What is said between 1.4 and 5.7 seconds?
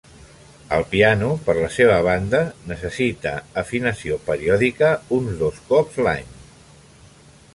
per la seva banda, necessita afinació periòdica, uns dos